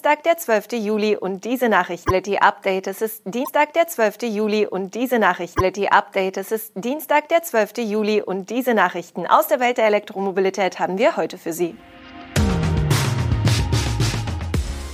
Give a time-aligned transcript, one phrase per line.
[0.00, 0.72] Dienstag, der 12.
[0.82, 2.86] Juli und diese Nachricht Letty Update.
[2.86, 4.22] Es ist Dienstag, der 12.
[4.22, 6.38] Juli und diese Nachricht Letty Update.
[6.38, 7.76] Es ist Dienstag, der 12.
[7.80, 11.76] Juli und diese Nachrichten aus der Welt der Elektromobilität haben wir heute für Sie.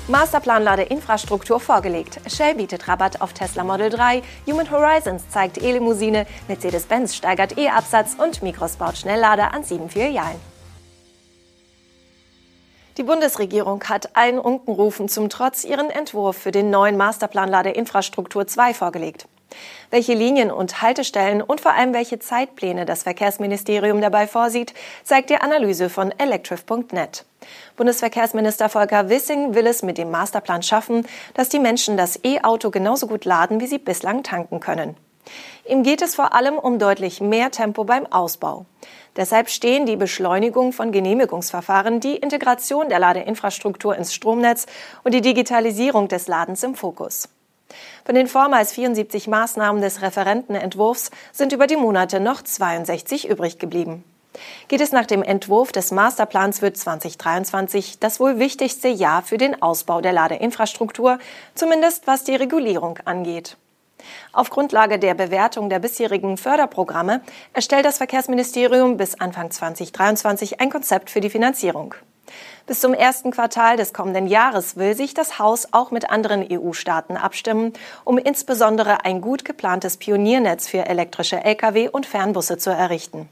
[0.08, 2.18] Masterplan Ladeinfrastruktur vorgelegt.
[2.28, 8.42] Shell bietet Rabatt auf Tesla Model 3, Human Horizons zeigt E-Limousine, Mercedes-Benz steigert E-Absatz und
[8.42, 10.55] Micros baut Schnelllader an sieben Filialen.
[12.96, 18.72] Die Bundesregierung hat allen Unkenrufen zum Trotz ihren Entwurf für den neuen Masterplan Ladeinfrastruktur 2
[18.72, 19.28] vorgelegt.
[19.90, 24.72] Welche Linien und Haltestellen und vor allem welche Zeitpläne das Verkehrsministerium dabei vorsieht,
[25.04, 27.26] zeigt die Analyse von electrif.net.
[27.76, 33.06] Bundesverkehrsminister Volker Wissing will es mit dem Masterplan schaffen, dass die Menschen das E-Auto genauso
[33.08, 34.96] gut laden, wie sie bislang tanken können.
[35.68, 38.66] Ihm geht es vor allem um deutlich mehr Tempo beim Ausbau.
[39.16, 44.66] Deshalb stehen die Beschleunigung von Genehmigungsverfahren, die Integration der Ladeinfrastruktur ins Stromnetz
[45.04, 47.28] und die Digitalisierung des Ladens im Fokus.
[48.04, 54.04] Von den vormals 74 Maßnahmen des Referentenentwurfs sind über die Monate noch 62 übrig geblieben.
[54.68, 59.60] Geht es nach dem Entwurf des Masterplans wird 2023 das wohl wichtigste Jahr für den
[59.62, 61.18] Ausbau der Ladeinfrastruktur,
[61.54, 63.56] zumindest was die Regulierung angeht.
[64.32, 71.10] Auf Grundlage der Bewertung der bisherigen Förderprogramme erstellt das Verkehrsministerium bis Anfang 2023 ein Konzept
[71.10, 71.94] für die Finanzierung.
[72.66, 77.16] Bis zum ersten Quartal des kommenden Jahres will sich das Haus auch mit anderen EU-Staaten
[77.16, 77.72] abstimmen,
[78.04, 83.28] um insbesondere ein gut geplantes Pioniernetz für elektrische Lkw und Fernbusse zu errichten.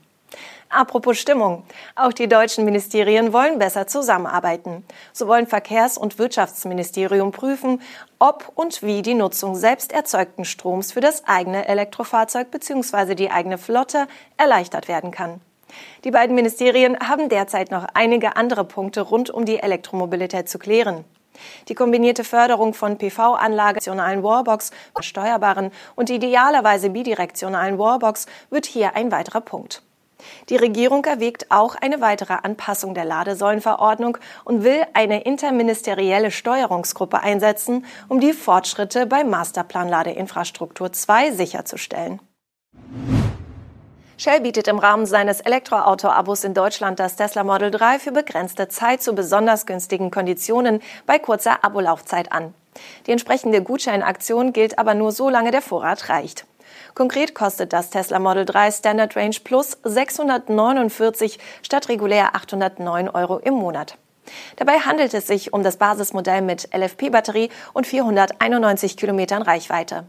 [0.69, 1.65] Apropos Stimmung.
[1.95, 4.85] Auch die deutschen Ministerien wollen besser zusammenarbeiten.
[5.13, 7.81] So wollen Verkehrs- und Wirtschaftsministerium prüfen,
[8.19, 13.15] ob und wie die Nutzung selbst erzeugten Stroms für das eigene Elektrofahrzeug bzw.
[13.15, 15.41] die eigene Flotte erleichtert werden kann.
[16.05, 21.05] Die beiden Ministerien haben derzeit noch einige andere Punkte rund um die Elektromobilität zu klären.
[21.69, 24.71] Die kombinierte Förderung von PV-Anlagen, Wallbox,
[25.01, 29.83] steuerbaren und idealerweise bidirektionalen Wallbox wird hier ein weiterer Punkt.
[30.49, 37.85] Die Regierung erwägt auch eine weitere Anpassung der Ladesäulenverordnung und will eine interministerielle Steuerungsgruppe einsetzen,
[38.09, 42.21] um die Fortschritte beim Masterplan Ladeinfrastruktur 2 sicherzustellen.
[44.17, 49.03] Shell bietet im Rahmen seines Elektroauto-Abos in Deutschland das Tesla Model 3 für begrenzte Zeit
[49.03, 52.55] zu besonders günstigen Konditionen bei kurzer Abolaufzeit an.
[53.07, 56.47] Die entsprechende Gutscheinaktion gilt aber nur so lange der Vorrat reicht.
[56.95, 63.55] Konkret kostet das Tesla Model 3 Standard Range Plus 649 statt regulär 809 Euro im
[63.55, 63.97] Monat.
[64.57, 70.05] Dabei handelt es sich um das Basismodell mit LFP-Batterie und 491 Kilometern Reichweite.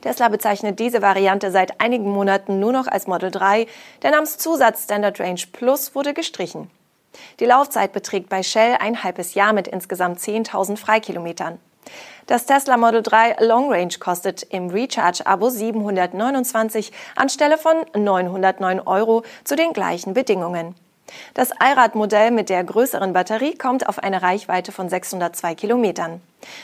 [0.00, 3.66] Tesla bezeichnet diese Variante seit einigen Monaten nur noch als Model 3.
[4.02, 6.70] Der Namenszusatz Standard Range Plus wurde gestrichen.
[7.40, 11.58] Die Laufzeit beträgt bei Shell ein halbes Jahr mit insgesamt 10.000 Freikilometern.
[12.26, 19.56] Das Tesla Model 3 Long Range kostet im Recharge-Abo 729 anstelle von 909 Euro zu
[19.56, 20.74] den gleichen Bedingungen.
[21.34, 26.20] Das Allradmodell mit der größeren Batterie kommt auf eine Reichweite von 602 Kilometern.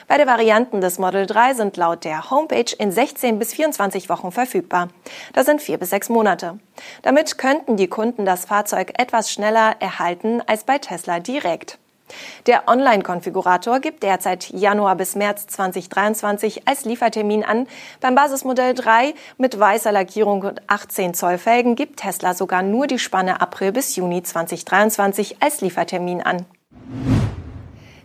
[0.08, 4.88] Beide Varianten des Model 3 sind laut der Homepage in 16 bis 24 Wochen verfügbar.
[5.34, 6.58] Das sind vier bis sechs Monate.
[7.02, 11.78] Damit könnten die Kunden das Fahrzeug etwas schneller erhalten als bei Tesla direkt.
[12.46, 17.66] Der Online-Konfigurator gibt derzeit Januar bis März 2023 als Liefertermin an.
[18.00, 22.98] Beim Basismodell 3 mit weißer Lackierung und 18 Zoll Felgen gibt Tesla sogar nur die
[22.98, 26.46] Spanne April bis Juni 2023 als Liefertermin an.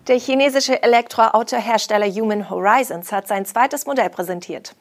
[0.07, 4.73] Der chinesische Elektroautohersteller Human Horizons hat sein zweites Modell präsentiert.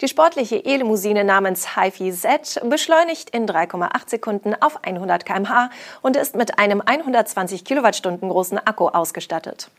[0.00, 5.68] Die sportliche E-Limousine namens HiFi Z beschleunigt in 3,8 Sekunden auf 100 km/h
[6.00, 9.70] und ist mit einem 120 Kilowattstunden großen Akku ausgestattet.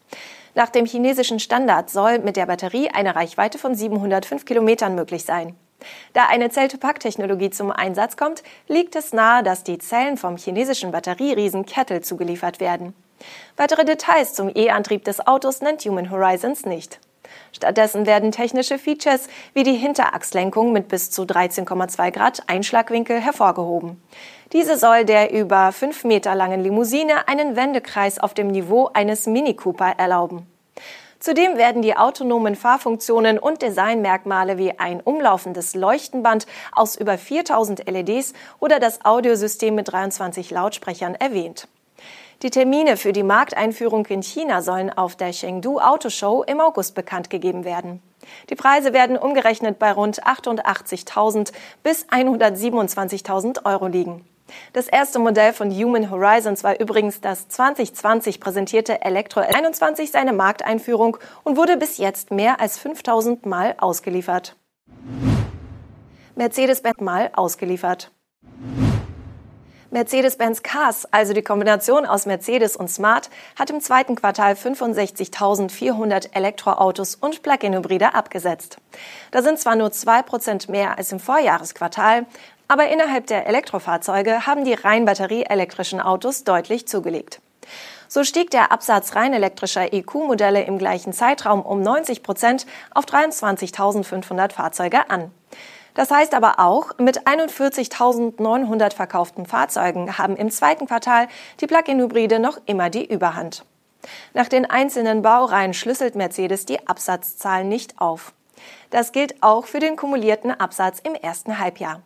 [0.53, 5.55] Nach dem chinesischen Standard soll mit der Batterie eine Reichweite von 705 Kilometern möglich sein.
[6.13, 11.65] Da eine Zell-to-Pack-Technologie zum Einsatz kommt, liegt es nahe, dass die Zellen vom chinesischen Batterieriesen
[11.65, 12.93] Kettle zugeliefert werden.
[13.57, 17.00] Weitere Details zum E-Antrieb des Autos nennt Human Horizons nicht.
[17.52, 24.02] Stattdessen werden technische Features wie die Hinterachslenkung mit bis zu 13,2 Grad Einschlagwinkel hervorgehoben.
[24.52, 29.55] Diese soll der über fünf Meter langen Limousine einen Wendekreis auf dem Niveau eines Mini
[29.55, 30.47] Cooper erlauben.
[31.20, 38.34] Zudem werden die autonomen Fahrfunktionen und Designmerkmale wie ein umlaufendes Leuchtenband aus über 4000 LEDs
[38.59, 41.70] oder das Audiosystem mit 23 Lautsprechern erwähnt.
[42.43, 47.29] Die Termine für die Markteinführung in China sollen auf der Chengdu Autoshow im August bekannt
[47.29, 48.01] gegeben werden.
[48.49, 51.53] Die Preise werden umgerechnet bei rund 88.000
[51.84, 54.25] bis 127.000 Euro liegen.
[54.73, 61.16] Das erste Modell von Human Horizons war übrigens das 2020 präsentierte Elektro 21 seine Markteinführung
[61.43, 64.57] und wurde bis jetzt mehr als 5000 Mal ausgeliefert.
[66.35, 68.11] Mercedes-Benz Mal ausgeliefert.
[69.93, 77.13] Mercedes-Benz Cars, also die Kombination aus Mercedes und Smart, hat im zweiten Quartal 65.400 Elektroautos
[77.13, 78.78] und Plug-in-Hybride abgesetzt.
[79.29, 82.25] Da sind zwar nur zwei Prozent mehr als im Vorjahresquartal,
[82.67, 87.39] aber innerhalb der Elektrofahrzeuge haben die rein batterieelektrischen Autos deutlich zugelegt.
[88.07, 92.66] So stieg der Absatz rein elektrischer EQ-Modelle im gleichen Zeitraum um 90 Prozent
[92.96, 95.31] auf 23.500 Fahrzeuge an.
[95.93, 101.28] Das heißt aber auch, mit 41.900 verkauften Fahrzeugen haben im zweiten Quartal
[101.61, 103.63] die Plug-in-Hybride noch immer die Überhand.
[104.34, 108.34] Nach den einzelnen Baureihen schlüsselt Mercedes die Absatzzahlen nicht auf.
[108.90, 112.01] Das gilt auch für den kumulierten Absatz im ersten Halbjahr.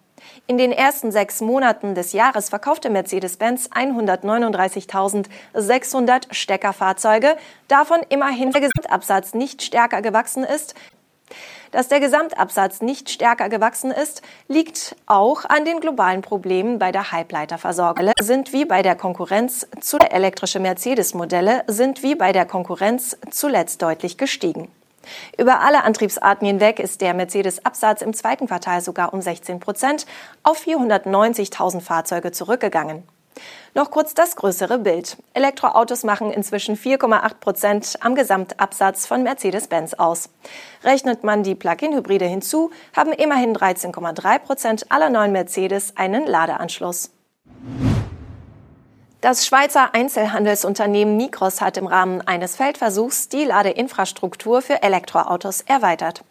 [0.48, 7.38] In den ersten sechs Monaten des Jahres verkaufte Mercedes-Benz 139.600 Steckerfahrzeuge,
[7.68, 10.74] davon immerhin der Gesamtabsatz nicht stärker gewachsen ist
[11.72, 17.12] dass der Gesamtabsatz nicht stärker gewachsen ist, liegt auch an den globalen Problemen bei der
[17.12, 18.12] Halbleiterversorgung.
[18.22, 24.18] Sind wie bei der Konkurrenz zu elektrische Mercedes-Modelle sind wie bei der Konkurrenz zuletzt deutlich
[24.18, 24.70] gestiegen.
[25.38, 30.06] Über alle Antriebsarten hinweg ist der Mercedes-Absatz im zweiten Quartal sogar um 16 Prozent
[30.44, 33.04] auf 490.000 Fahrzeuge zurückgegangen.
[33.74, 35.18] Noch kurz das größere Bild.
[35.34, 40.30] Elektroautos machen inzwischen 4,8 Prozent am Gesamtabsatz von Mercedes-Benz aus.
[40.84, 47.12] Rechnet man die Plug-in-Hybride hinzu, haben immerhin 13,3 Prozent aller neuen Mercedes einen Ladeanschluss.
[49.22, 56.24] Das Schweizer Einzelhandelsunternehmen Migros hat im Rahmen eines Feldversuchs die Ladeinfrastruktur für Elektroautos erweitert.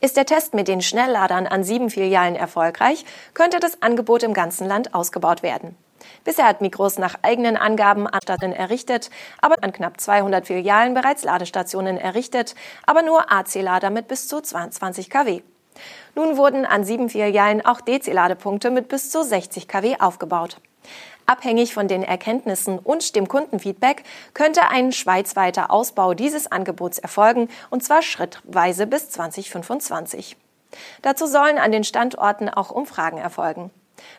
[0.00, 3.04] Ist der Test mit den Schnellladern an sieben Filialen erfolgreich,
[3.34, 5.76] könnte das Angebot im ganzen Land ausgebaut werden.
[6.24, 9.10] Bisher hat Migros nach eigenen Angaben Anstatten errichtet,
[9.40, 12.54] aber an knapp 200 Filialen bereits Ladestationen errichtet,
[12.86, 15.42] aber nur AC-Lader mit bis zu 22 kW.
[16.14, 20.58] Nun wurden an sieben Filialen auch DC-Ladepunkte mit bis zu 60 kW aufgebaut.
[21.26, 24.04] Abhängig von den Erkenntnissen und dem Kundenfeedback
[24.34, 30.36] könnte ein schweizweiter Ausbau dieses Angebots erfolgen, und zwar schrittweise bis 2025.
[31.02, 33.70] Dazu sollen an den Standorten auch Umfragen erfolgen.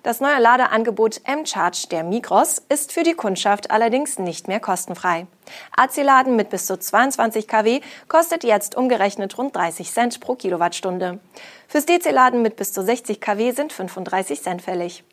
[0.04, 5.28] Das neue Ladeangebot M-Charge der Migros ist für die Kundschaft allerdings nicht mehr kostenfrei.
[5.76, 11.20] AC-Laden mit bis zu 22 kW kostet jetzt umgerechnet rund 30 Cent pro Kilowattstunde.
[11.68, 15.04] Fürs DC-Laden mit bis zu 60 kW sind 35 Cent fällig.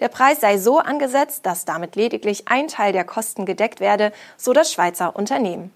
[0.00, 4.52] Der Preis sei so angesetzt, dass damit lediglich ein Teil der Kosten gedeckt werde, so
[4.52, 5.72] das Schweizer Unternehmen.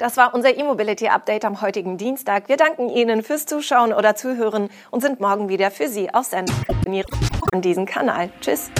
[0.00, 2.48] Das war unser E-Mobility Update am heutigen Dienstag.
[2.48, 6.56] Wir danken Ihnen fürs Zuschauen oder Zuhören und sind morgen wieder für Sie auf Sendung
[7.52, 8.30] an diesem Kanal.
[8.40, 8.70] Tschüss.